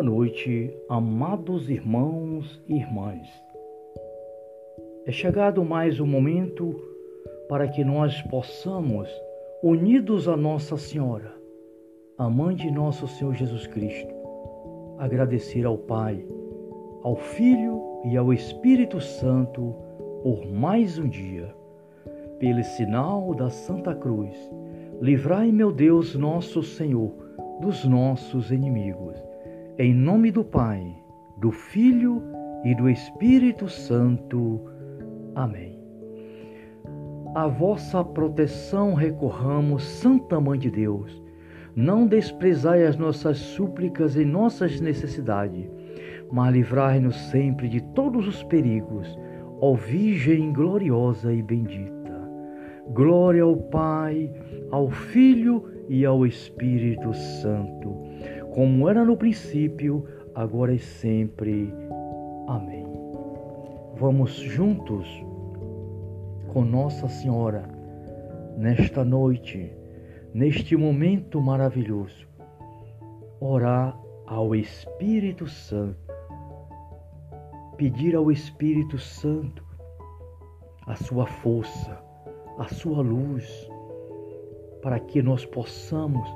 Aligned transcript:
Boa 0.00 0.12
noite, 0.12 0.74
amados 0.88 1.68
irmãos 1.68 2.58
e 2.66 2.74
irmãs. 2.74 3.28
É 5.04 5.12
chegado 5.12 5.62
mais 5.62 6.00
um 6.00 6.06
momento 6.06 6.74
para 7.50 7.68
que 7.68 7.84
nós 7.84 8.22
possamos, 8.22 9.10
unidos 9.62 10.26
a 10.26 10.38
Nossa 10.38 10.78
Senhora, 10.78 11.34
a 12.16 12.30
mãe 12.30 12.56
de 12.56 12.70
nosso 12.70 13.06
Senhor 13.08 13.34
Jesus 13.34 13.66
Cristo, 13.66 14.14
agradecer 14.96 15.66
ao 15.66 15.76
Pai, 15.76 16.24
ao 17.02 17.14
Filho 17.16 18.00
e 18.06 18.16
ao 18.16 18.32
Espírito 18.32 19.02
Santo 19.02 19.74
por 20.22 20.50
mais 20.50 20.98
um 20.98 21.10
dia. 21.10 21.54
Pelo 22.38 22.64
sinal 22.64 23.34
da 23.34 23.50
Santa 23.50 23.94
Cruz, 23.94 24.34
livrai, 25.02 25.52
meu 25.52 25.70
Deus, 25.70 26.14
nosso 26.14 26.62
Senhor, 26.62 27.12
dos 27.60 27.84
nossos 27.84 28.50
inimigos 28.50 29.29
em 29.80 29.94
nome 29.94 30.30
do 30.30 30.44
Pai, 30.44 30.94
do 31.38 31.50
Filho 31.50 32.22
e 32.62 32.74
do 32.74 32.86
Espírito 32.86 33.66
Santo. 33.66 34.60
Amém. 35.34 35.80
A 37.34 37.46
vossa 37.46 38.04
proteção 38.04 38.92
recorramos, 38.92 39.82
Santa 39.82 40.38
Mãe 40.38 40.58
de 40.58 40.70
Deus. 40.70 41.22
Não 41.74 42.06
desprezai 42.06 42.84
as 42.84 42.98
nossas 42.98 43.38
súplicas 43.38 44.16
e 44.16 44.24
nossas 44.26 44.82
necessidades, 44.82 45.66
mas 46.30 46.52
livrai-nos 46.52 47.16
sempre 47.30 47.66
de 47.66 47.80
todos 47.94 48.28
os 48.28 48.42
perigos, 48.42 49.18
ó 49.62 49.72
Virgem 49.72 50.52
gloriosa 50.52 51.32
e 51.32 51.40
bendita. 51.40 52.20
Glória 52.92 53.44
ao 53.44 53.56
Pai, 53.56 54.30
ao 54.70 54.90
Filho 54.90 55.64
e 55.88 56.04
ao 56.04 56.26
Espírito 56.26 57.14
Santo 57.14 58.09
como 58.50 58.88
era 58.88 59.04
no 59.04 59.16
princípio, 59.16 60.04
agora 60.34 60.72
e 60.72 60.78
sempre. 60.78 61.72
Amém. 62.48 62.86
Vamos 63.96 64.32
juntos 64.32 65.06
com 66.48 66.64
Nossa 66.64 67.08
Senhora 67.08 67.68
nesta 68.56 69.04
noite, 69.04 69.72
neste 70.34 70.76
momento 70.76 71.40
maravilhoso, 71.40 72.26
orar 73.40 73.98
ao 74.26 74.54
Espírito 74.54 75.46
Santo, 75.46 76.12
pedir 77.76 78.16
ao 78.16 78.30
Espírito 78.32 78.98
Santo 78.98 79.64
a 80.86 80.96
sua 80.96 81.26
força, 81.26 82.02
a 82.58 82.64
sua 82.68 83.00
luz, 83.00 83.46
para 84.82 84.98
que 84.98 85.22
nós 85.22 85.46
possamos 85.46 86.28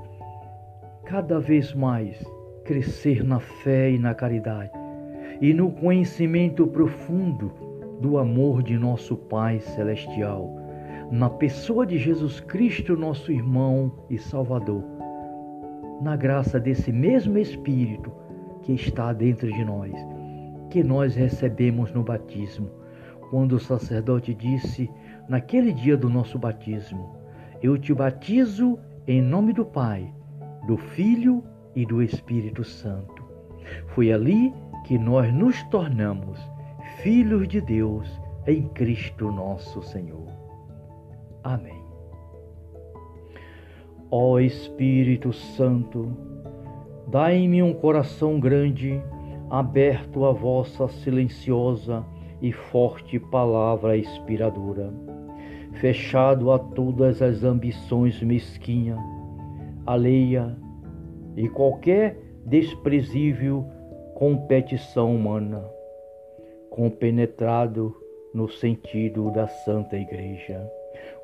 cada 1.05 1.39
vez 1.39 1.75
mais 1.75 2.19
crescer 2.65 3.23
na 3.23 3.39
fé 3.39 3.91
e 3.91 3.99
na 3.99 4.15
caridade 4.15 4.71
e 5.41 5.53
no 5.53 5.71
conhecimento 5.71 6.67
profundo 6.67 7.53
do 8.01 8.17
amor 8.17 8.63
de 8.63 8.79
nosso 8.79 9.17
Pai 9.17 9.61
Celestial, 9.61 10.51
na 11.11 11.29
pessoa 11.29 11.87
de 11.87 11.99
Jesus 11.99 12.41
Cristo, 12.41 12.97
nosso 12.97 13.31
irmão 13.31 13.93
e 14.09 14.17
Salvador, 14.17 14.83
na 16.01 16.17
graça 16.17 16.59
desse 16.59 16.91
mesmo 16.91 17.39
Espírito 17.39 18.11
que 18.63 18.73
está 18.73 19.13
dentro 19.13 19.53
de 19.53 19.65
nós, 19.65 19.93
que 20.71 20.83
nós 20.83 21.15
recebemos 21.15 21.93
no 21.93 22.03
batismo, 22.03 22.71
quando 23.31 23.53
o 23.53 23.61
sacerdote 23.61 24.33
disse, 24.33 24.91
naquele 25.29 25.73
dia 25.73 25.97
do 25.97 26.09
nosso 26.09 26.39
batismo: 26.39 27.15
Eu 27.63 27.77
te 27.77 27.93
batizo 27.93 28.79
em 29.07 29.21
nome 29.21 29.53
do 29.53 29.65
Pai 29.65 30.13
do 30.67 30.77
Filho 30.77 31.43
e 31.75 31.85
do 31.85 32.03
Espírito 32.03 32.65
Santo. 32.65 33.23
Foi 33.89 34.13
ali 34.13 34.53
que 34.85 34.99
nós 34.99 35.33
nos 35.33 35.63
tornamos 35.65 36.39
filhos 37.03 37.49
de 37.49 37.61
Deus 37.61 38.09
em 38.47 38.69
Cristo 38.69 39.31
nosso 39.31 39.83
Senhor. 39.83 40.29
Amém. 41.43 41.83
Ó 44.11 44.39
Espírito 44.39 45.33
Santo, 45.33 46.17
dai-me 47.09 47.63
um 47.63 47.75
coração 47.75 48.39
grande, 48.39 49.03
aberto 49.51 50.25
à 50.25 50.33
vossa 50.33 50.89
silenciosa 50.89 52.05
e 52.41 52.53
forte 52.53 53.19
palavra 53.19 53.97
inspiradora, 53.97 54.93
fechado 55.73 56.53
a 56.53 56.59
todas 56.59 57.21
as 57.21 57.43
ambições 57.43 58.23
mesquinhas 58.23 59.14
alheia 59.87 60.57
e 61.37 61.49
qualquer 61.49 62.17
desprezível 62.45 63.65
competição 64.15 65.15
humana, 65.15 65.65
compenetrado 66.71 67.95
no 68.33 68.49
sentido 68.49 69.31
da 69.31 69.47
Santa 69.47 69.97
Igreja. 69.97 70.65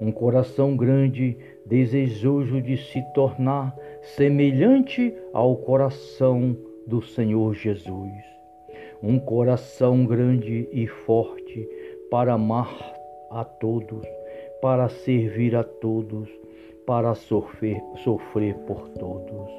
Um 0.01 0.11
coração 0.11 0.77
grande, 0.77 1.37
desejoso 1.65 2.61
de 2.61 2.77
se 2.77 3.03
tornar 3.15 3.77
semelhante 4.03 5.15
ao 5.33 5.57
coração 5.57 6.57
do 6.87 7.01
Senhor 7.01 7.55
Jesus. 7.55 8.13
Um 9.03 9.19
coração 9.19 10.05
grande 10.05 10.69
e 10.73 10.87
forte 10.87 11.69
para 12.11 12.35
amar 12.35 12.77
a 13.31 13.45
todos, 13.45 14.07
para 14.61 14.89
servir 14.89 15.55
a 15.55 15.63
todos, 15.63 16.29
para 16.87 17.15
sofrer, 17.15 17.83
sofrer 17.97 18.55
por 18.67 18.89
todos. 18.91 19.51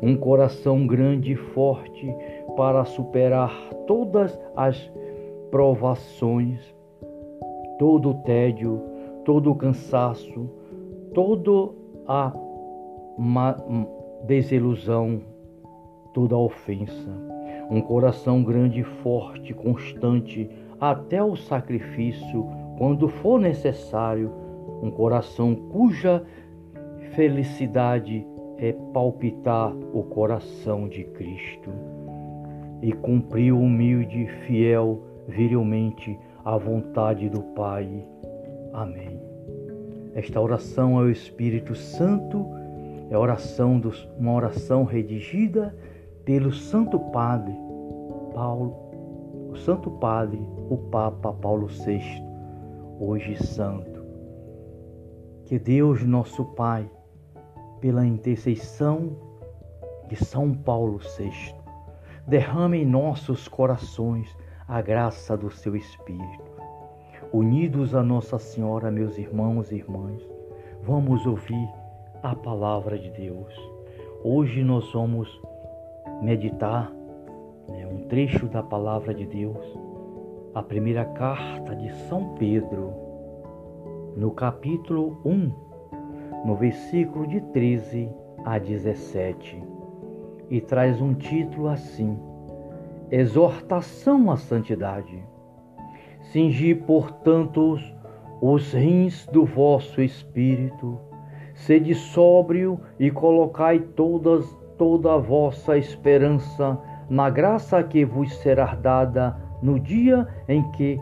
Um 0.00 0.16
coração 0.16 0.86
grande 0.86 1.32
e 1.32 1.36
forte 1.36 2.14
para 2.56 2.84
superar 2.84 3.52
todas 3.86 4.38
as 4.56 4.90
provações, 5.50 6.58
todo 7.78 8.10
o 8.10 8.14
tédio, 8.22 8.82
todo 9.24 9.50
o 9.50 9.54
cansaço, 9.54 10.48
toda 11.14 11.72
a 12.08 12.32
desilusão, 14.24 15.20
toda 16.12 16.34
a 16.34 16.38
ofensa. 16.38 17.10
Um 17.70 17.80
coração 17.80 18.42
grande 18.42 18.80
e 18.80 18.84
forte, 18.84 19.54
constante, 19.54 20.50
até 20.80 21.22
o 21.22 21.36
sacrifício, 21.36 22.46
quando 22.76 23.08
for 23.08 23.40
necessário, 23.40 24.32
um 24.82 24.90
coração 24.90 25.54
cuja 25.54 26.24
Felicidade 27.14 28.26
é 28.56 28.72
palpitar 28.94 29.74
o 29.92 30.02
coração 30.04 30.88
de 30.88 31.04
Cristo 31.04 31.70
e 32.80 32.90
cumprir 32.92 33.52
humilde, 33.52 34.26
fiel, 34.46 35.02
virilmente 35.28 36.18
a 36.42 36.56
vontade 36.56 37.28
do 37.28 37.42
Pai. 37.54 37.86
Amém. 38.72 39.20
Esta 40.14 40.40
oração 40.40 40.96
ao 40.96 41.10
Espírito 41.10 41.74
Santo 41.74 42.46
é 43.10 43.18
oração 43.18 43.78
dos, 43.78 44.08
uma 44.18 44.32
oração 44.32 44.84
redigida 44.84 45.76
pelo 46.24 46.50
Santo 46.50 46.98
Padre 46.98 47.54
Paulo, 48.32 49.50
o 49.50 49.56
Santo 49.56 49.90
Padre, 49.90 50.40
o 50.70 50.78
Papa 50.90 51.30
Paulo 51.34 51.66
VI, 51.66 52.00
hoje 52.98 53.36
santo. 53.44 54.02
Que 55.44 55.58
Deus, 55.58 56.02
nosso 56.02 56.44
Pai, 56.54 56.88
pela 57.82 58.06
intercessão 58.06 59.10
de 60.08 60.14
São 60.14 60.54
Paulo 60.54 61.00
VI, 61.18 61.52
derrame 62.28 62.80
em 62.80 62.86
nossos 62.86 63.48
corações 63.48 64.28
a 64.68 64.80
graça 64.80 65.36
do 65.36 65.50
seu 65.50 65.74
Espírito. 65.74 66.52
Unidos 67.32 67.92
a 67.92 68.00
Nossa 68.00 68.38
Senhora, 68.38 68.88
meus 68.88 69.18
irmãos 69.18 69.72
e 69.72 69.74
irmãs, 69.74 70.22
vamos 70.80 71.26
ouvir 71.26 71.68
a 72.22 72.36
palavra 72.36 72.96
de 72.96 73.10
Deus. 73.10 73.52
Hoje 74.22 74.62
nós 74.62 74.88
vamos 74.92 75.28
meditar 76.22 76.88
né, 77.68 77.84
um 77.84 78.06
trecho 78.06 78.46
da 78.46 78.62
palavra 78.62 79.12
de 79.12 79.26
Deus, 79.26 79.76
a 80.54 80.62
primeira 80.62 81.04
carta 81.04 81.74
de 81.74 81.92
São 82.06 82.36
Pedro, 82.36 82.92
no 84.16 84.30
capítulo 84.30 85.20
1, 85.24 85.71
no 86.44 86.56
versículo 86.56 87.26
de 87.26 87.40
13 87.40 88.10
a 88.44 88.58
17, 88.58 89.62
e 90.50 90.60
traz 90.60 91.00
um 91.00 91.14
título 91.14 91.68
assim: 91.68 92.18
Exortação 93.10 94.30
à 94.30 94.36
Santidade. 94.36 95.22
Cingi, 96.20 96.74
portanto, 96.74 97.78
os 98.40 98.72
rins 98.72 99.26
do 99.26 99.44
vosso 99.44 100.00
espírito, 100.00 100.98
sede 101.54 101.94
sóbrio 101.94 102.80
e 102.98 103.10
colocai 103.10 103.78
todas, 103.78 104.44
toda 104.76 105.14
a 105.14 105.18
vossa 105.18 105.76
esperança 105.76 106.78
na 107.08 107.28
graça 107.28 107.82
que 107.82 108.04
vos 108.04 108.34
será 108.36 108.74
dada 108.74 109.36
no 109.62 109.78
dia 109.78 110.26
em 110.48 110.62
que 110.72 110.98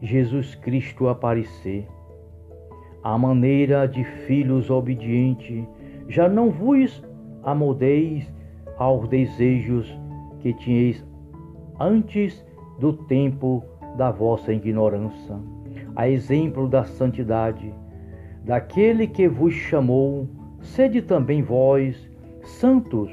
Jesus 0.00 0.54
Cristo 0.54 1.08
aparecer 1.08 1.88
à 3.06 3.16
maneira 3.16 3.86
de 3.86 4.02
filhos 4.02 4.68
obedientes, 4.68 5.64
já 6.08 6.28
não 6.28 6.50
vos 6.50 7.04
amodeis 7.44 8.28
aos 8.76 9.08
desejos 9.08 9.86
que 10.40 10.52
tinhais 10.52 11.06
antes 11.78 12.44
do 12.80 12.92
tempo 12.92 13.62
da 13.96 14.10
vossa 14.10 14.52
ignorância, 14.52 15.36
a 15.94 16.08
exemplo 16.08 16.66
da 16.66 16.82
santidade, 16.82 17.72
daquele 18.44 19.06
que 19.06 19.28
vos 19.28 19.54
chamou, 19.54 20.26
sede 20.60 21.00
também 21.00 21.42
vós 21.42 22.10
santos 22.42 23.12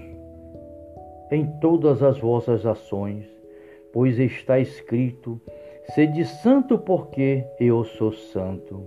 em 1.29 1.45
todas 1.61 2.01
as 2.01 2.17
vossas 2.17 2.65
ações, 2.65 3.27
pois 3.93 4.17
está 4.17 4.59
escrito: 4.59 5.39
Sede 5.93 6.25
santo, 6.25 6.79
porque 6.79 7.45
eu 7.59 7.83
sou 7.83 8.11
santo. 8.11 8.83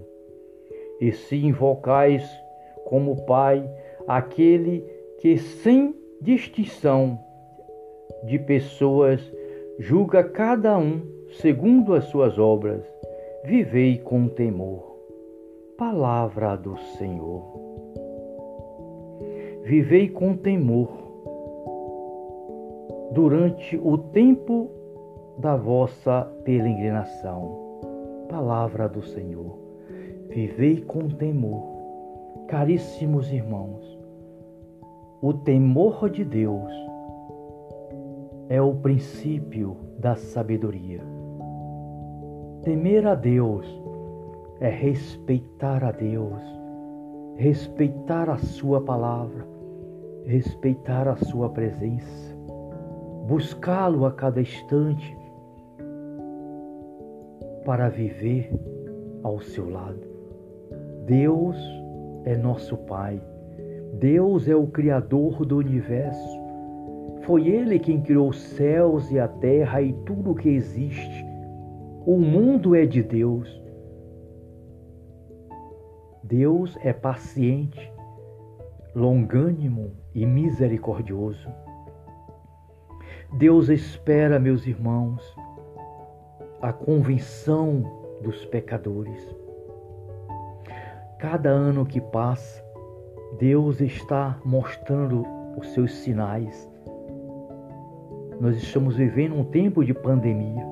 E 1.00 1.12
se 1.12 1.36
invocais 1.36 2.28
como 2.84 3.24
Pai 3.26 3.68
aquele 4.06 4.80
que, 5.18 5.36
sem 5.36 5.94
distinção 6.20 7.18
de 8.24 8.38
pessoas, 8.38 9.20
julga 9.78 10.24
cada 10.24 10.78
um 10.78 11.02
segundo 11.40 11.94
as 11.94 12.04
suas 12.04 12.38
obras, 12.38 12.82
vivei 13.44 13.98
com 13.98 14.28
temor. 14.28 14.96
Palavra 15.76 16.56
do 16.56 16.76
Senhor. 16.96 17.42
Vivei 19.64 20.08
com 20.08 20.36
temor 20.36 20.88
durante 23.12 23.76
o 23.76 23.98
tempo 23.98 24.70
da 25.38 25.56
vossa 25.56 26.22
peregrinação. 26.44 28.26
Palavra 28.28 28.88
do 28.88 29.02
Senhor. 29.02 29.65
Vivei 30.28 30.80
com 30.82 31.08
temor. 31.08 31.76
Caríssimos 32.48 33.32
irmãos, 33.32 33.98
o 35.20 35.32
temor 35.32 36.08
de 36.08 36.24
Deus 36.24 36.72
é 38.48 38.62
o 38.62 38.74
princípio 38.74 39.76
da 39.98 40.14
sabedoria. 40.14 41.00
Temer 42.62 43.06
a 43.06 43.14
Deus 43.14 43.66
é 44.60 44.68
respeitar 44.68 45.82
a 45.82 45.90
Deus, 45.90 46.40
respeitar 47.34 48.30
a 48.30 48.36
Sua 48.36 48.80
palavra, 48.80 49.44
respeitar 50.24 51.08
a 51.08 51.16
Sua 51.16 51.48
presença, 51.48 52.36
buscá-lo 53.26 54.06
a 54.06 54.12
cada 54.12 54.40
instante 54.40 55.16
para 57.64 57.88
viver 57.88 58.52
ao 59.24 59.40
seu 59.40 59.68
lado. 59.68 60.05
Deus 61.06 61.56
é 62.24 62.36
nosso 62.36 62.76
Pai. 62.78 63.22
Deus 63.94 64.48
é 64.48 64.56
o 64.56 64.66
Criador 64.66 65.46
do 65.46 65.56
universo. 65.56 66.40
Foi 67.22 67.46
Ele 67.46 67.78
quem 67.78 68.02
criou 68.02 68.30
os 68.30 68.40
céus 68.40 69.08
e 69.12 69.18
a 69.20 69.28
terra 69.28 69.80
e 69.80 69.92
tudo 70.04 70.32
o 70.32 70.34
que 70.34 70.48
existe. 70.48 71.24
O 72.04 72.18
mundo 72.18 72.74
é 72.74 72.84
de 72.84 73.04
Deus. 73.04 73.62
Deus 76.24 76.76
é 76.82 76.92
paciente, 76.92 77.92
longânimo 78.92 79.92
e 80.12 80.26
misericordioso. 80.26 81.48
Deus 83.38 83.68
espera, 83.68 84.40
meus 84.40 84.66
irmãos, 84.66 85.22
a 86.60 86.72
convenção 86.72 87.84
dos 88.24 88.44
pecadores. 88.46 89.45
Cada 91.18 91.48
ano 91.48 91.86
que 91.86 91.98
passa, 91.98 92.62
Deus 93.38 93.80
está 93.80 94.38
mostrando 94.44 95.24
os 95.56 95.66
seus 95.72 95.92
sinais. 95.94 96.70
Nós 98.38 98.56
estamos 98.58 98.96
vivendo 98.96 99.34
um 99.34 99.44
tempo 99.44 99.82
de 99.82 99.94
pandemia 99.94 100.62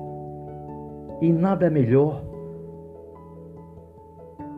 e 1.19 1.33
nada 1.33 1.67
melhor 1.67 2.23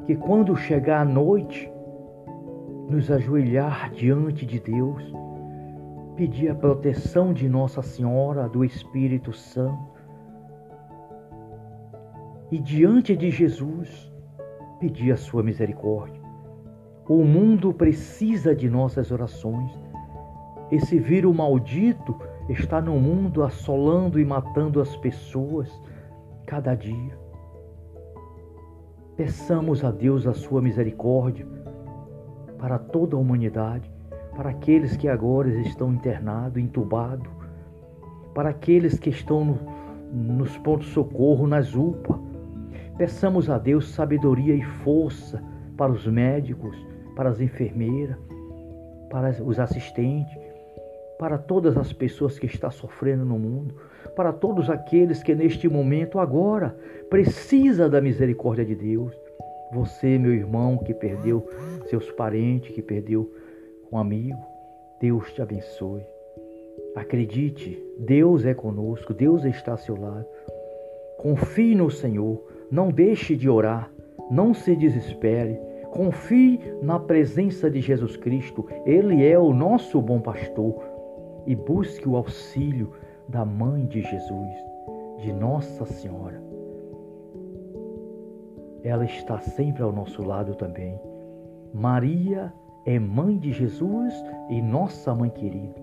que 0.05 0.15
quando 0.17 0.57
chegar 0.57 1.01
a 1.01 1.05
noite, 1.05 1.71
nos 2.89 3.09
ajoelhar 3.09 3.89
diante 3.91 4.45
de 4.45 4.59
Deus, 4.59 5.03
pedir 6.17 6.49
a 6.49 6.55
proteção 6.55 7.31
de 7.31 7.47
Nossa 7.47 7.81
Senhora, 7.81 8.49
do 8.49 8.63
Espírito 8.65 9.31
Santo, 9.31 9.97
e 12.51 12.59
diante 12.59 13.15
de 13.15 13.31
Jesus 13.31 14.11
pedir 14.79 15.11
a 15.11 15.17
sua 15.17 15.43
misericórdia. 15.43 16.21
O 17.07 17.23
mundo 17.23 17.73
precisa 17.73 18.55
de 18.55 18.69
nossas 18.69 19.11
orações. 19.11 19.71
Esse 20.71 20.99
vírus 20.99 21.33
maldito 21.33 22.17
está 22.49 22.81
no 22.81 22.99
mundo 22.99 23.43
assolando 23.43 24.19
e 24.19 24.25
matando 24.25 24.81
as 24.81 24.95
pessoas 24.97 25.69
cada 26.45 26.75
dia. 26.75 27.17
Peçamos 29.15 29.83
a 29.83 29.91
Deus 29.91 30.27
a 30.27 30.33
sua 30.33 30.61
misericórdia 30.61 31.47
para 32.59 32.77
toda 32.77 33.15
a 33.15 33.19
humanidade, 33.19 33.91
para 34.35 34.49
aqueles 34.49 34.95
que 34.97 35.07
agora 35.07 35.49
estão 35.61 35.93
internados, 35.93 36.61
entubados, 36.61 37.27
para 38.33 38.49
aqueles 38.49 38.99
que 38.99 39.09
estão 39.09 39.43
no, 39.43 39.57
nos 40.13 40.57
pontos 40.59 40.87
de 40.87 40.93
socorro, 40.93 41.47
nas 41.47 41.73
UPA, 41.73 42.19
Peçamos 42.97 43.49
a 43.49 43.59
Deus 43.59 43.89
sabedoria 43.89 44.55
e 44.55 44.63
força 44.63 45.43
para 45.77 45.91
os 45.91 46.07
médicos, 46.07 46.75
para 47.15 47.29
as 47.29 47.39
enfermeiras, 47.39 48.17
para 49.09 49.29
os 49.43 49.59
assistentes, 49.59 50.35
para 51.19 51.37
todas 51.37 51.77
as 51.77 51.93
pessoas 51.93 52.39
que 52.39 52.47
estão 52.47 52.71
sofrendo 52.71 53.23
no 53.23 53.37
mundo, 53.37 53.75
para 54.15 54.33
todos 54.33 54.69
aqueles 54.69 55.21
que 55.21 55.35
neste 55.35 55.69
momento 55.69 56.19
agora 56.19 56.75
precisa 57.09 57.87
da 57.87 58.01
misericórdia 58.01 58.65
de 58.65 58.75
Deus. 58.75 59.13
Você, 59.73 60.17
meu 60.17 60.33
irmão, 60.33 60.77
que 60.77 60.93
perdeu 60.93 61.47
seus 61.89 62.09
parentes, 62.11 62.73
que 62.73 62.81
perdeu 62.81 63.31
um 63.91 63.97
amigo, 63.97 64.37
Deus 64.99 65.31
te 65.33 65.41
abençoe. 65.41 66.01
Acredite, 66.95 67.79
Deus 67.99 68.43
é 68.43 68.55
conosco, 68.55 69.13
Deus 69.13 69.45
está 69.45 69.73
ao 69.73 69.77
seu 69.77 69.99
lado. 69.99 70.25
Confie 71.17 71.75
no 71.75 71.91
Senhor, 71.91 72.41
não 72.69 72.89
deixe 72.89 73.35
de 73.35 73.49
orar, 73.49 73.91
não 74.29 74.53
se 74.53 74.75
desespere. 74.75 75.59
Confie 75.91 76.59
na 76.81 76.99
presença 76.99 77.71
de 77.71 77.79
Jesus 77.79 78.17
Cristo, 78.17 78.65
Ele 78.85 79.25
é 79.25 79.39
o 79.39 79.53
nosso 79.53 80.01
bom 80.01 80.19
pastor. 80.19 80.83
E 81.45 81.55
busque 81.55 82.07
o 82.07 82.17
auxílio 82.17 82.91
da 83.29 83.45
Mãe 83.45 83.85
de 83.85 84.01
Jesus, 84.01 84.51
de 85.19 85.31
Nossa 85.31 85.85
Senhora. 85.85 86.43
Ela 88.83 89.05
está 89.05 89.39
sempre 89.39 89.81
ao 89.81 89.93
nosso 89.93 90.21
lado 90.23 90.55
também. 90.55 90.99
Maria 91.73 92.53
é 92.85 92.99
mãe 92.99 93.37
de 93.37 93.51
Jesus 93.51 94.13
e 94.49 94.61
nossa 94.61 95.15
mãe 95.15 95.29
querida. 95.29 95.75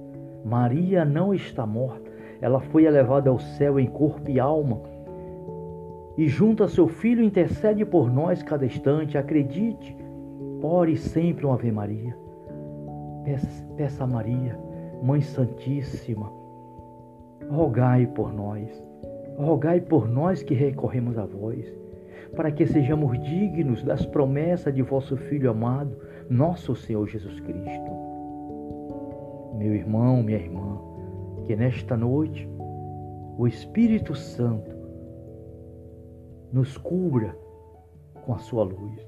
Maria 0.45 1.05
não 1.05 1.35
está 1.35 1.67
morta, 1.67 2.11
ela 2.41 2.61
foi 2.61 2.85
elevada 2.85 3.31
ao 3.31 3.39
céu 3.39 3.81
em 3.81 3.87
corpo 3.87 4.31
e 4.31 4.39
alma 4.39 4.83
e 6.17 6.29
junto 6.29 6.63
a 6.63 6.69
seu 6.69 6.87
Filho 6.87 7.25
intercede 7.25 7.85
por 7.85 8.13
nós 8.13 8.43
cada 8.43 8.65
instante. 8.65 9.19
Acredite, 9.19 9.97
ore 10.63 10.97
sempre 10.97 11.45
uma 11.45 11.55
Ave 11.55 11.73
Maria. 11.73 12.17
Peça, 13.25 13.65
peça 13.77 14.05
a 14.05 14.07
Maria, 14.07 14.59
Mãe 15.03 15.21
Santíssima, 15.21 16.31
rogai 17.49 18.07
por 18.07 18.33
nós, 18.33 18.71
rogai 19.39 19.81
por 19.81 20.09
nós 20.09 20.43
que 20.43 20.55
recorremos 20.55 21.17
a 21.17 21.25
vós, 21.25 21.67
para 22.37 22.51
que 22.51 22.67
sejamos 22.67 23.19
dignos 23.23 23.83
das 23.83 24.05
promessas 24.05 24.75
de 24.75 24.83
vosso 24.83 25.17
Filho 25.17 25.51
amado, 25.51 25.97
nosso 26.29 26.77
Senhor 26.77 27.09
Jesus 27.09 27.41
Cristo. 27.41 27.91
Meu 29.57 29.75
irmão, 29.75 30.23
minha 30.23 30.39
irmã, 30.39 30.79
que 31.47 31.57
nesta 31.57 31.97
noite 31.97 32.49
o 33.39 33.47
Espírito 33.47 34.15
Santo 34.15 34.74
nos 36.55 36.79
cubra 36.79 37.37
com 38.25 38.33
a 38.33 38.39
sua 38.39 38.63
luz. 38.63 39.05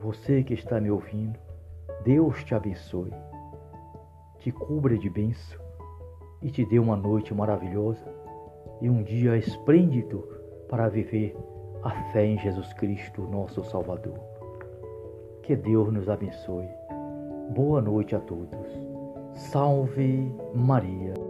Você 0.00 0.42
que 0.42 0.54
está 0.54 0.80
me 0.80 0.90
ouvindo, 0.90 1.38
Deus 2.04 2.42
te 2.42 2.52
abençoe, 2.52 3.12
te 4.40 4.50
cubra 4.50 4.98
de 4.98 5.08
bênção 5.08 5.60
e 6.42 6.50
te 6.50 6.64
dê 6.64 6.80
uma 6.80 6.96
noite 6.96 7.32
maravilhosa 7.32 8.12
e 8.80 8.90
um 8.90 9.04
dia 9.04 9.36
esplêndido 9.36 10.26
para 10.68 10.88
viver 10.88 11.36
a 11.84 11.90
fé 12.10 12.26
em 12.26 12.38
Jesus 12.40 12.72
Cristo, 12.72 13.22
nosso 13.22 13.62
Salvador. 13.62 14.18
Que 15.44 15.54
Deus 15.54 15.92
nos 15.92 16.08
abençoe. 16.08 16.68
Boa 17.54 17.80
noite 17.80 18.16
a 18.16 18.20
todos. 18.20 18.66
Salve 19.32 20.34
Maria. 20.52 21.27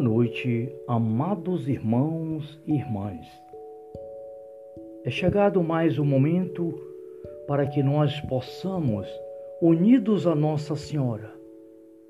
Boa 0.00 0.14
noite, 0.14 0.74
amados 0.88 1.68
irmãos 1.68 2.58
e 2.66 2.72
irmãs. 2.72 3.28
É 5.04 5.10
chegado 5.10 5.62
mais 5.62 5.98
o 5.98 6.04
momento 6.06 6.72
para 7.46 7.66
que 7.66 7.82
nós 7.82 8.18
possamos, 8.22 9.06
unidos 9.60 10.26
a 10.26 10.34
Nossa 10.34 10.74
Senhora, 10.74 11.30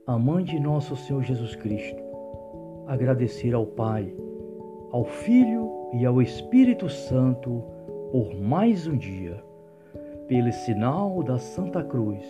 a 0.06 0.16
mãe 0.16 0.44
de 0.44 0.60
nosso 0.60 0.94
Senhor 0.94 1.24
Jesus 1.24 1.56
Cristo, 1.56 2.00
agradecer 2.86 3.56
ao 3.56 3.66
Pai, 3.66 4.14
ao 4.92 5.04
Filho 5.04 5.68
e 5.92 6.06
ao 6.06 6.22
Espírito 6.22 6.88
Santo 6.88 7.64
por 8.12 8.32
mais 8.36 8.86
um 8.86 8.96
dia. 8.96 9.42
Pelo 10.28 10.52
sinal 10.52 11.24
da 11.24 11.38
Santa 11.38 11.82
Cruz, 11.82 12.24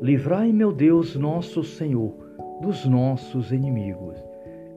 livrai, 0.00 0.52
meu 0.52 0.72
Deus, 0.72 1.16
nosso 1.16 1.64
Senhor, 1.64 2.14
dos 2.60 2.86
nossos 2.86 3.50
inimigos. 3.50 4.31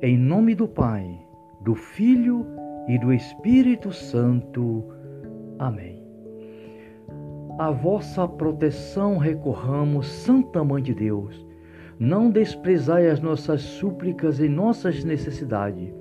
Em 0.06 0.20
nome 0.20 0.54
do 0.54 0.68
Pai, 0.68 1.20
do 1.62 1.74
Filho 1.74 2.46
e 2.88 2.96
do 3.00 3.12
Espírito 3.12 3.92
Santo. 3.92 4.86
Amém. 5.58 6.00
A 7.58 7.72
vossa 7.72 8.28
proteção 8.28 9.18
recorramos, 9.18 10.06
Santa 10.06 10.64
Mãe 10.64 10.84
de 10.84 10.94
Deus. 10.94 11.44
Não 11.98 12.30
desprezai 12.30 13.10
as 13.10 13.20
nossas 13.20 13.64
súplicas 13.64 14.40
e 14.40 14.48
nossas 14.48 15.04
necessidades, 15.04 15.92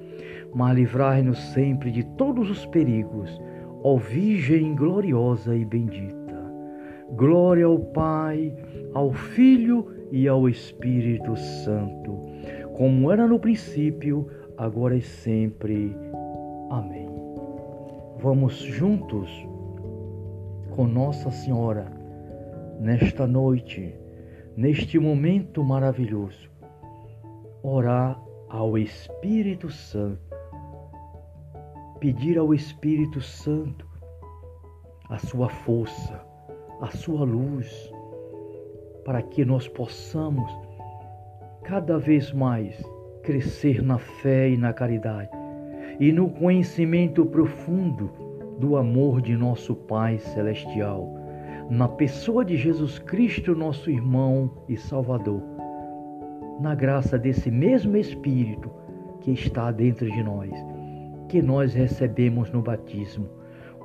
mas 0.54 0.76
livrai-nos 0.76 1.38
sempre 1.54 1.90
de 1.90 2.04
todos 2.18 2.50
os 2.50 2.66
perigos, 2.66 3.40
ó 3.82 3.96
Virgem 3.96 4.74
gloriosa 4.74 5.56
e 5.56 5.64
bendita. 5.64 6.44
Glória 7.16 7.64
ao 7.64 7.78
Pai, 7.78 8.54
ao 8.92 9.14
Filho 9.14 9.86
e 10.12 10.28
ao 10.28 10.46
Espírito 10.46 11.34
Santo, 11.36 12.33
como 12.74 13.12
era 13.12 13.26
no 13.26 13.38
princípio, 13.38 14.28
agora 14.56 14.96
e 14.96 15.00
sempre. 15.00 15.96
Amém. 16.70 17.08
Vamos 18.18 18.54
juntos 18.56 19.30
com 20.74 20.84
Nossa 20.84 21.30
Senhora 21.30 21.92
nesta 22.80 23.28
noite, 23.28 23.94
neste 24.56 24.98
momento 24.98 25.62
maravilhoso, 25.62 26.50
orar 27.62 28.20
ao 28.48 28.76
Espírito 28.76 29.70
Santo, 29.70 30.34
pedir 32.00 32.36
ao 32.38 32.52
Espírito 32.52 33.20
Santo 33.20 33.86
a 35.08 35.18
sua 35.18 35.48
força, 35.48 36.20
a 36.80 36.90
sua 36.90 37.24
luz, 37.24 37.92
para 39.04 39.22
que 39.22 39.44
nós 39.44 39.68
possamos 39.68 40.63
cada 41.64 41.98
vez 41.98 42.30
mais 42.30 42.78
crescer 43.22 43.82
na 43.82 43.96
fé 43.98 44.50
e 44.50 44.56
na 44.56 44.72
caridade 44.74 45.30
e 45.98 46.12
no 46.12 46.28
conhecimento 46.28 47.24
profundo 47.24 48.10
do 48.58 48.76
amor 48.76 49.22
de 49.22 49.34
nosso 49.34 49.74
Pai 49.74 50.18
Celestial, 50.18 51.10
na 51.70 51.88
pessoa 51.88 52.44
de 52.44 52.56
Jesus 52.56 52.98
Cristo, 52.98 53.54
nosso 53.54 53.90
irmão 53.90 54.50
e 54.68 54.76
Salvador, 54.76 55.42
na 56.60 56.74
graça 56.74 57.18
desse 57.18 57.50
mesmo 57.50 57.96
Espírito 57.96 58.70
que 59.22 59.30
está 59.30 59.72
dentro 59.72 60.10
de 60.10 60.22
nós, 60.22 60.50
que 61.28 61.40
nós 61.40 61.72
recebemos 61.72 62.50
no 62.52 62.60
batismo, 62.60 63.26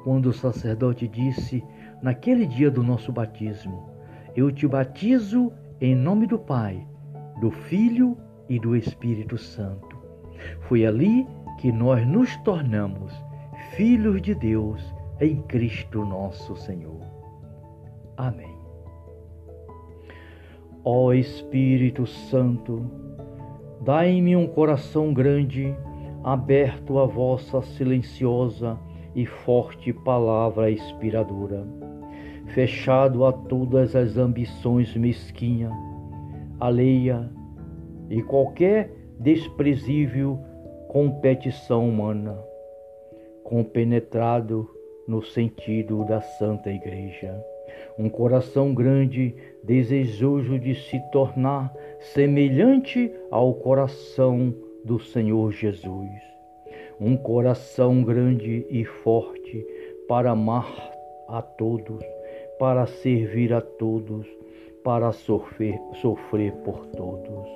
quando 0.03 0.27
o 0.27 0.33
sacerdote 0.33 1.07
disse, 1.07 1.63
naquele 2.01 2.45
dia 2.45 2.69
do 2.69 2.83
nosso 2.83 3.11
batismo: 3.11 3.89
Eu 4.35 4.51
te 4.51 4.67
batizo 4.67 5.51
em 5.79 5.95
nome 5.95 6.27
do 6.27 6.37
Pai, 6.37 6.85
do 7.39 7.51
Filho 7.51 8.17
e 8.47 8.59
do 8.59 8.75
Espírito 8.75 9.37
Santo. 9.37 9.97
Foi 10.61 10.85
ali 10.85 11.27
que 11.59 11.71
nós 11.71 12.05
nos 12.07 12.35
tornamos 12.37 13.13
filhos 13.75 14.21
de 14.21 14.33
Deus 14.33 14.81
em 15.19 15.41
Cristo 15.43 16.05
nosso 16.05 16.55
Senhor. 16.55 17.01
Amém. 18.17 18.57
Ó 20.83 21.13
Espírito 21.13 22.05
Santo, 22.07 22.89
dai-me 23.81 24.35
um 24.35 24.47
coração 24.47 25.13
grande, 25.13 25.75
aberto 26.23 26.99
à 26.99 27.05
vossa 27.05 27.61
silenciosa 27.61 28.77
e 29.13 29.25
forte 29.25 29.91
palavra 29.91 30.71
inspiradora, 30.71 31.67
fechado 32.47 33.25
a 33.25 33.33
todas 33.33 33.95
as 33.95 34.17
ambições 34.17 34.95
mesquinhas, 34.95 35.73
alheia 36.59 37.29
e 38.09 38.21
qualquer 38.23 38.91
desprezível 39.19 40.39
competição 40.87 41.87
humana, 41.87 42.37
compenetrado 43.43 44.69
no 45.07 45.21
sentido 45.21 46.03
da 46.05 46.21
Santa 46.21 46.71
Igreja. 46.71 47.39
Um 47.97 48.09
coração 48.09 48.73
grande, 48.73 49.35
desejoso 49.63 50.57
de 50.57 50.75
se 50.75 50.99
tornar 51.11 51.73
semelhante 51.99 53.11
ao 53.29 53.53
coração 53.53 54.53
do 54.83 54.99
Senhor 54.99 55.51
Jesus. 55.51 56.09
Um 56.99 57.15
coração 57.15 58.03
grande 58.03 58.65
e 58.69 58.83
forte 58.83 59.65
para 60.07 60.31
amar 60.31 60.67
a 61.27 61.41
todos, 61.41 62.03
para 62.57 62.85
servir 62.87 63.53
a 63.53 63.61
todos, 63.61 64.27
para 64.83 65.11
sofrer, 65.11 65.79
sofrer 66.01 66.53
por 66.63 66.85
todos. 66.87 67.47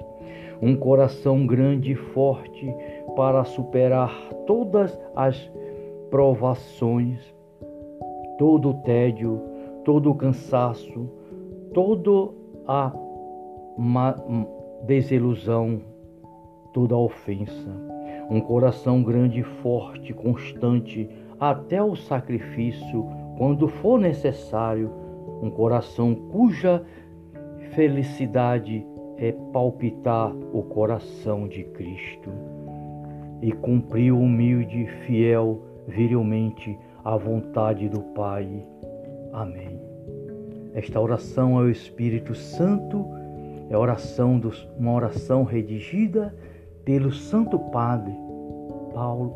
Um 0.61 0.75
coração 0.75 1.45
grande 1.45 1.91
e 1.91 1.95
forte 1.95 2.73
para 3.15 3.43
superar 3.43 4.13
todas 4.45 4.97
as 5.15 5.51
provações, 6.09 7.19
todo 8.37 8.69
o 8.69 8.73
tédio, 8.75 9.41
todo 9.83 10.11
o 10.11 10.15
cansaço, 10.15 11.09
toda 11.73 12.33
a 12.67 12.93
desilusão, 14.85 15.81
toda 16.73 16.95
a 16.95 16.99
ofensa. 16.99 17.71
Um 18.29 18.39
coração 18.39 19.03
grande 19.03 19.41
e 19.41 19.43
forte, 19.43 20.13
constante, 20.13 21.09
até 21.39 21.81
o 21.83 21.95
sacrifício, 21.95 23.05
quando 23.37 23.67
for 23.67 23.99
necessário. 23.99 24.91
Um 25.41 25.49
coração 25.49 26.15
cuja 26.15 26.85
felicidade 27.75 28.85
é 29.17 29.31
palpitar 29.51 30.33
o 30.53 30.63
coração 30.63 31.47
de 31.47 31.63
Cristo 31.63 32.29
e 33.41 33.51
cumpriu 33.51 34.19
humilde, 34.19 34.85
fiel, 35.05 35.61
virilmente 35.87 36.77
a 37.03 37.17
vontade 37.17 37.89
do 37.89 38.01
Pai. 38.01 38.47
Amém. 39.31 39.79
Esta 40.73 40.99
oração 40.99 41.57
ao 41.57 41.69
Espírito 41.69 42.33
Santo 42.33 43.05
é 43.69 43.77
oração 43.77 44.39
dos, 44.39 44.67
uma 44.77 44.93
oração 44.93 45.43
redigida 45.43 46.35
pelo 46.85 47.11
Santo 47.11 47.57
Padre 47.57 48.13
Paulo, 48.93 49.35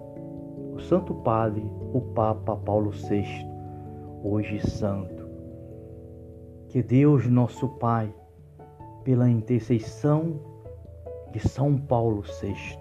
o 0.76 0.80
Santo 0.80 1.14
Padre, 1.16 1.66
o 1.94 2.02
Papa 2.14 2.56
Paulo 2.56 2.92
VI, 2.92 3.26
hoje 4.24 4.60
santo. 4.60 5.28
Que 6.70 6.84
Deus, 6.84 7.28
nosso 7.28 7.68
Pai, 7.80 8.14
pela 9.08 9.30
intercessão 9.30 10.38
de 11.32 11.40
São 11.40 11.78
Paulo 11.78 12.24
VI, 12.42 12.78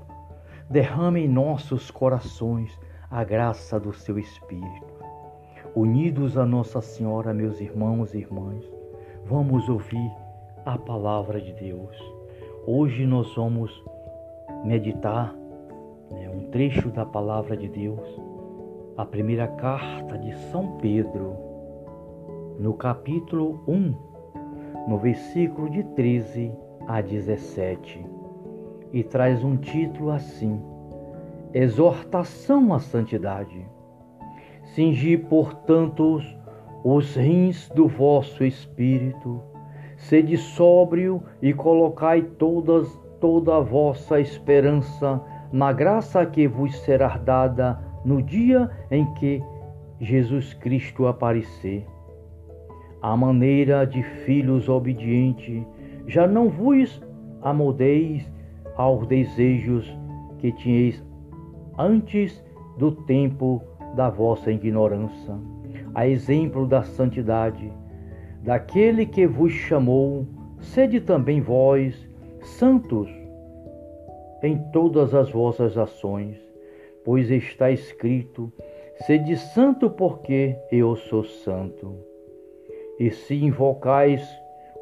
derrame 0.69 1.25
em 1.25 1.29
nossos 1.29 1.89
corações 1.89 2.77
a 3.09 3.23
graça 3.23 3.79
do 3.79 3.93
seu 3.93 4.19
Espírito. 4.19 4.93
Unidos 5.77 6.37
a 6.37 6.45
Nossa 6.45 6.81
Senhora, 6.81 7.33
meus 7.33 7.61
irmãos 7.61 8.13
e 8.13 8.19
irmãs, 8.19 8.65
vamos 9.25 9.69
ouvir 9.69 10.11
a 10.65 10.77
palavra 10.77 11.41
de 11.41 11.53
Deus. 11.53 11.97
Hoje 12.67 13.07
nós 13.07 13.33
vamos 13.37 13.71
meditar 14.65 15.33
né, 16.11 16.29
um 16.29 16.51
trecho 16.51 16.91
da 16.91 17.07
palavra 17.07 17.57
de 17.57 17.69
Deus, 17.69 18.21
a 18.97 19.05
primeira 19.05 19.47
carta 19.47 20.19
de 20.19 20.37
São 20.51 20.77
Pedro, 20.79 21.37
no 22.59 22.75
capítulo 22.75 23.63
1, 23.69 24.16
no 24.87 24.99
versículo 24.99 25.69
de 25.69 25.83
13 25.83 26.53
a 26.87 27.01
17 27.01 28.07
e 28.93 29.03
traz 29.03 29.43
um 29.43 29.57
título 29.57 30.11
assim: 30.11 30.61
Exortação 31.53 32.73
à 32.73 32.79
Santidade. 32.79 33.67
Cingi, 34.75 35.17
portanto, 35.17 36.21
os 36.85 37.17
rins 37.17 37.69
do 37.71 37.89
vosso 37.89 38.45
espírito, 38.45 39.43
sede 39.97 40.37
sóbrio 40.37 41.23
e 41.43 41.53
colocai 41.53 42.23
todas, 42.23 42.89
toda 43.21 43.57
a 43.57 43.61
vossa 43.61 44.21
esperança 44.21 45.21
na 45.53 45.73
graça 45.73 46.25
que 46.27 46.47
vos 46.47 46.77
será 46.81 47.17
dada 47.17 47.81
no 48.05 48.23
dia 48.23 48.71
em 48.91 49.05
que 49.15 49.43
Jesus 50.01 50.53
Cristo 50.55 51.07
aparecer. 51.07 51.87
A 53.07 53.17
maneira 53.17 53.87
de 53.87 54.03
filhos 54.03 54.69
obedientes, 54.69 55.65
já 56.09 56.27
não 56.27 56.49
vos 56.49 57.01
amodeis 57.41 58.29
aos 58.75 59.07
desejos 59.07 59.97
que 60.39 60.51
tinhais 60.51 61.01
antes 61.79 62.45
do 62.77 62.91
tempo 62.91 63.63
da 63.95 64.11
vossa 64.11 64.51
ignorância, 64.51 65.37
a 65.95 66.09
exemplo 66.09 66.67
da 66.67 66.83
santidade, 66.83 67.73
daquele 68.43 69.07
que 69.07 69.25
vos 69.25 69.53
chamou, 69.53 70.27
sede 70.59 71.01
também 71.01 71.41
vós 71.41 72.11
santos 72.41 73.09
em 74.43 74.59
todas 74.73 75.15
as 75.15 75.31
vossas 75.31 75.79
ações, 75.79 76.37
pois 77.05 77.31
está 77.31 77.71
escrito: 77.71 78.53
sede 79.07 79.37
santo, 79.37 79.89
porque 79.89 80.57
eu 80.73 80.97
sou 80.97 81.23
santo. 81.23 82.16
E 82.99 83.11
se 83.11 83.35
invocais 83.35 84.27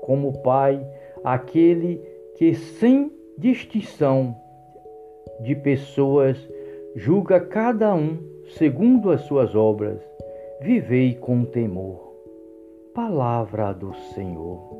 como 0.02 0.40
Pai 0.42 0.84
aquele 1.24 1.96
que, 2.36 2.54
sem 2.54 3.10
distinção 3.38 4.36
de 5.40 5.54
pessoas, 5.56 6.36
julga 6.94 7.40
cada 7.40 7.94
um 7.94 8.18
segundo 8.50 9.10
as 9.10 9.22
suas 9.22 9.54
obras, 9.54 10.00
vivei 10.60 11.14
com 11.14 11.44
temor. 11.44 12.14
Palavra 12.94 13.72
do 13.72 13.92
Senhor. 14.14 14.72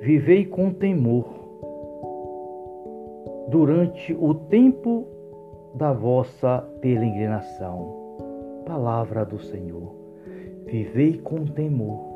Vivei 0.00 0.44
com 0.44 0.70
temor 0.70 1.24
durante 3.48 4.12
o 4.12 4.34
tempo 4.34 5.06
da 5.74 5.92
vossa 5.92 6.58
peregrinação. 6.80 8.62
Palavra 8.64 9.24
do 9.24 9.38
Senhor. 9.38 10.03
Vivei 10.66 11.18
com 11.18 11.44
temor. 11.44 12.14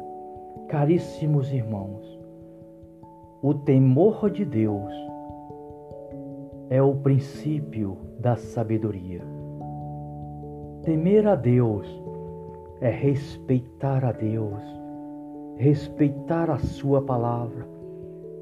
Caríssimos 0.69 1.53
irmãos, 1.53 2.19
o 3.43 3.55
temor 3.55 4.31
de 4.31 4.45
Deus 4.45 4.93
é 6.69 6.83
o 6.83 6.95
princípio 6.97 7.97
da 8.19 8.37
sabedoria. 8.37 9.23
Temer 10.83 11.27
a 11.27 11.35
Deus 11.35 11.87
é 12.81 12.91
respeitar 12.91 14.05
a 14.05 14.13
Deus, 14.13 14.63
respeitar 15.57 16.51
a 16.51 16.59
Sua 16.59 17.01
palavra, 17.01 17.67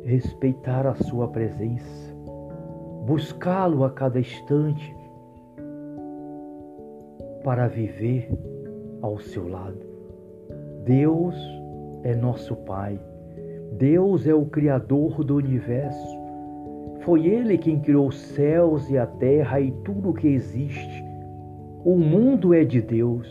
respeitar 0.05 0.87
a 0.87 0.95
Sua 0.95 1.29
presença, 1.29 2.15
buscá-lo 3.07 3.85
a 3.85 3.91
cada 3.91 4.19
instante 4.19 4.97
para 7.45 7.69
viver 7.69 8.29
ao 9.01 9.19
seu 9.19 9.49
lado. 9.49 9.86
Deus 10.87 11.35
é 12.05 12.15
nosso 12.15 12.55
Pai. 12.55 12.97
Deus 13.73 14.25
é 14.25 14.33
o 14.33 14.47
Criador 14.47 15.25
do 15.25 15.35
universo. 15.35 16.17
Foi 17.01 17.27
Ele 17.27 17.59
quem 17.59 17.81
criou 17.81 18.07
os 18.07 18.17
céus 18.17 18.89
e 18.89 18.97
a 18.97 19.05
terra 19.05 19.59
e 19.59 19.73
tudo 19.83 20.11
o 20.11 20.15
que 20.15 20.29
existe. 20.29 21.05
O 21.85 21.97
mundo 21.97 22.55
é 22.55 22.65
de 22.65 22.81
Deus. 22.81 23.29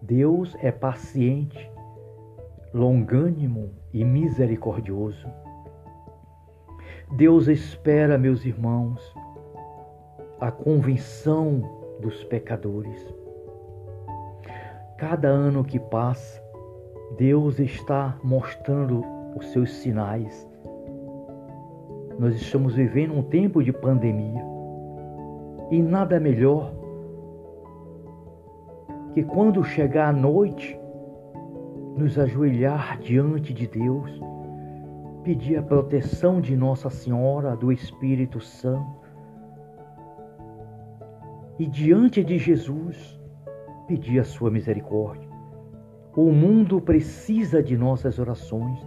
Deus 0.00 0.56
é 0.60 0.70
paciente, 0.70 1.68
longânimo 2.72 3.70
e 3.92 4.04
misericordioso. 4.04 5.26
Deus 7.16 7.48
espera, 7.48 8.16
meus 8.16 8.44
irmãos, 8.44 9.00
a 10.38 10.52
convenção 10.52 11.60
dos 12.00 12.22
pecadores. 12.22 13.25
Cada 14.98 15.28
ano 15.28 15.62
que 15.62 15.78
passa, 15.78 16.42
Deus 17.18 17.58
está 17.58 18.18
mostrando 18.24 19.04
os 19.36 19.46
seus 19.52 19.70
sinais. 19.70 20.48
Nós 22.18 22.34
estamos 22.34 22.74
vivendo 22.74 23.12
um 23.12 23.22
tempo 23.22 23.62
de 23.62 23.74
pandemia 23.74 24.42
e 25.70 25.82
nada 25.82 26.18
melhor 26.18 26.72
que 29.12 29.22
quando 29.22 29.62
chegar 29.62 30.08
a 30.08 30.12
noite, 30.12 30.78
nos 31.94 32.18
ajoelhar 32.18 32.98
diante 32.98 33.52
de 33.52 33.66
Deus, 33.66 34.10
pedir 35.22 35.58
a 35.58 35.62
proteção 35.62 36.40
de 36.40 36.56
Nossa 36.56 36.88
Senhora, 36.88 37.54
do 37.54 37.70
Espírito 37.70 38.40
Santo, 38.40 38.96
e 41.58 41.66
diante 41.66 42.22
de 42.22 42.38
Jesus, 42.38 43.18
pedir 43.86 44.20
a 44.20 44.24
sua 44.24 44.50
misericórdia. 44.50 45.28
O 46.16 46.32
mundo 46.32 46.80
precisa 46.80 47.62
de 47.62 47.76
nossas 47.76 48.18
orações. 48.18 48.78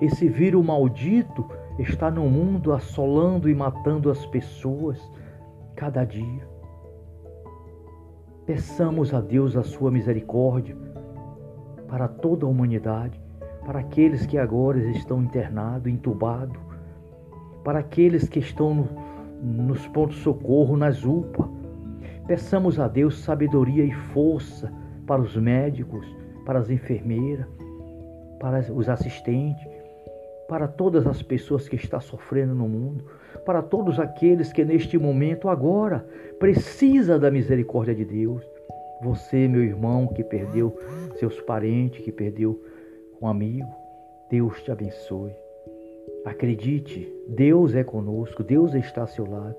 Esse 0.00 0.28
vírus 0.28 0.64
maldito 0.64 1.44
está 1.78 2.10
no 2.10 2.28
mundo 2.28 2.72
assolando 2.72 3.48
e 3.48 3.54
matando 3.54 4.10
as 4.10 4.24
pessoas 4.26 5.00
cada 5.74 6.04
dia. 6.04 6.46
Peçamos 8.46 9.12
a 9.12 9.20
Deus 9.20 9.56
a 9.56 9.62
sua 9.62 9.90
misericórdia 9.90 10.76
para 11.88 12.06
toda 12.06 12.46
a 12.46 12.48
humanidade, 12.48 13.20
para 13.64 13.80
aqueles 13.80 14.24
que 14.24 14.38
agora 14.38 14.78
estão 14.90 15.22
internados, 15.22 15.92
entubados, 15.92 16.58
para 17.64 17.80
aqueles 17.80 18.28
que 18.28 18.38
estão 18.38 18.74
no, 18.74 18.86
nos 19.42 19.86
pontos 19.88 20.16
de 20.16 20.22
socorro, 20.22 20.76
nas 20.76 21.04
UPA, 21.04 21.57
Peçamos 22.28 22.78
a 22.78 22.86
Deus 22.86 23.20
sabedoria 23.20 23.82
e 23.82 23.90
força 23.90 24.70
para 25.06 25.22
os 25.22 25.34
médicos, 25.34 26.06
para 26.44 26.58
as 26.58 26.68
enfermeiras, 26.68 27.46
para 28.38 28.70
os 28.70 28.86
assistentes, 28.86 29.66
para 30.46 30.68
todas 30.68 31.06
as 31.06 31.22
pessoas 31.22 31.66
que 31.66 31.76
estão 31.76 31.98
sofrendo 32.02 32.54
no 32.54 32.68
mundo, 32.68 33.04
para 33.46 33.62
todos 33.62 33.98
aqueles 33.98 34.52
que 34.52 34.62
neste 34.62 34.98
momento 34.98 35.48
agora 35.48 36.06
precisa 36.38 37.18
da 37.18 37.30
misericórdia 37.30 37.94
de 37.94 38.04
Deus. 38.04 38.46
Você, 39.02 39.48
meu 39.48 39.64
irmão, 39.64 40.06
que 40.06 40.22
perdeu 40.22 40.78
seus 41.18 41.40
parentes, 41.40 42.04
que 42.04 42.12
perdeu 42.12 42.62
um 43.22 43.26
amigo, 43.26 43.68
Deus 44.30 44.62
te 44.62 44.70
abençoe. 44.70 45.32
Acredite, 46.26 47.10
Deus 47.26 47.74
é 47.74 47.82
conosco, 47.82 48.44
Deus 48.44 48.74
está 48.74 49.00
ao 49.00 49.06
seu 49.06 49.24
lado. 49.26 49.56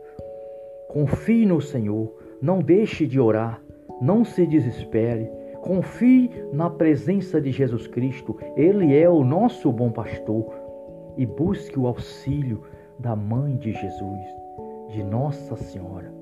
Confie 0.88 1.48
no 1.48 1.60
Senhor 1.60 2.29
não 2.42 2.62
deixe 2.62 3.06
de 3.06 3.20
orar, 3.20 3.62
não 4.02 4.24
se 4.24 4.46
desespere. 4.46 5.30
Confie 5.62 6.32
na 6.54 6.70
presença 6.70 7.42
de 7.42 7.52
Jesus 7.52 7.86
Cristo, 7.88 8.38
Ele 8.56 8.98
é 8.98 9.10
o 9.10 9.24
nosso 9.24 9.72
bom 9.72 9.92
pastor. 9.92 10.46
E 11.18 11.26
busque 11.26 11.78
o 11.78 11.86
auxílio 11.86 12.62
da 12.98 13.14
Mãe 13.16 13.58
de 13.58 13.74
Jesus, 13.74 14.22
de 14.88 15.04
Nossa 15.04 15.58
Senhora. 15.58 16.14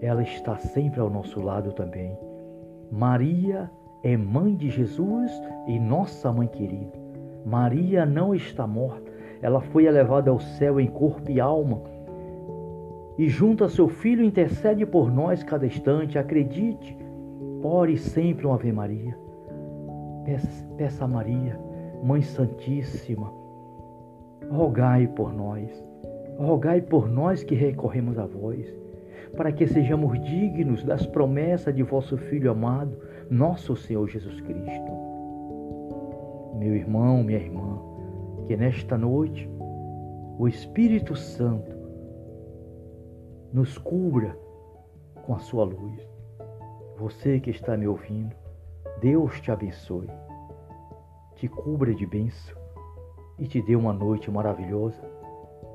Ela 0.00 0.22
está 0.22 0.56
sempre 0.56 1.00
ao 1.00 1.08
nosso 1.08 1.40
lado 1.40 1.72
também. 1.72 2.18
Maria 2.90 3.70
é 4.02 4.16
mãe 4.16 4.54
de 4.54 4.68
Jesus 4.68 5.30
e 5.66 5.78
nossa 5.78 6.32
mãe 6.32 6.48
querida. 6.48 6.92
Maria 7.44 8.04
não 8.04 8.34
está 8.34 8.66
morta, 8.66 9.10
ela 9.40 9.60
foi 9.60 9.86
elevada 9.86 10.30
ao 10.30 10.40
céu 10.40 10.80
em 10.80 10.88
corpo 10.88 11.30
e 11.30 11.40
alma 11.40 11.82
e 13.18 13.28
junto 13.28 13.64
a 13.64 13.68
seu 13.68 13.88
Filho 13.88 14.24
intercede 14.24 14.84
por 14.84 15.10
nós 15.10 15.42
cada 15.42 15.66
instante. 15.66 16.18
Acredite, 16.18 16.96
ore 17.62 17.96
sempre 17.96 18.46
uma 18.46 18.54
Ave 18.54 18.72
Maria. 18.72 19.16
Peça, 20.24 20.66
peça 20.76 21.04
a 21.04 21.08
Maria, 21.08 21.58
Mãe 22.02 22.20
Santíssima, 22.20 23.32
rogai 24.50 25.06
por 25.06 25.32
nós, 25.32 25.70
rogai 26.38 26.80
por 26.80 27.08
nós 27.08 27.44
que 27.44 27.54
recorremos 27.54 28.18
a 28.18 28.26
vós, 28.26 28.66
para 29.36 29.52
que 29.52 29.66
sejamos 29.66 30.20
dignos 30.20 30.82
das 30.82 31.06
promessas 31.06 31.74
de 31.74 31.82
vosso 31.82 32.16
Filho 32.16 32.50
amado, 32.50 32.98
nosso 33.30 33.76
Senhor 33.76 34.08
Jesus 34.08 34.40
Cristo. 34.40 34.92
Meu 36.58 36.74
irmão, 36.74 37.22
minha 37.22 37.38
irmã, 37.38 37.78
que 38.46 38.56
nesta 38.56 38.98
noite 38.98 39.48
o 40.38 40.48
Espírito 40.48 41.14
Santo 41.14 41.75
nos 43.52 43.78
cubra 43.78 44.38
com 45.24 45.34
a 45.34 45.38
sua 45.38 45.64
luz. 45.64 46.00
Você 46.98 47.40
que 47.40 47.50
está 47.50 47.76
me 47.76 47.86
ouvindo, 47.86 48.34
Deus 49.00 49.40
te 49.40 49.50
abençoe, 49.50 50.08
te 51.34 51.48
cubra 51.48 51.94
de 51.94 52.06
bênção 52.06 52.56
e 53.38 53.46
te 53.46 53.60
dê 53.60 53.76
uma 53.76 53.92
noite 53.92 54.30
maravilhosa 54.30 55.02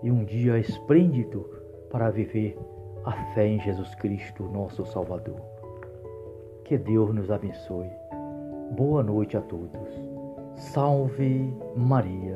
e 0.01 0.12
um 0.12 0.23
dia 0.23 0.57
esplêndido 0.57 1.47
para 1.91 2.10
viver 2.10 2.57
a 3.05 3.12
fé 3.34 3.47
em 3.47 3.60
Jesus 3.60 3.93
Cristo, 3.95 4.43
nosso 4.43 4.86
Salvador. 4.86 5.39
Que 6.65 6.77
Deus 6.77 7.13
nos 7.13 7.29
abençoe. 7.29 7.89
Boa 8.75 9.03
noite 9.03 9.36
a 9.38 9.41
todos. 9.41 9.71
Salve 10.55 11.53
Maria. 11.75 12.36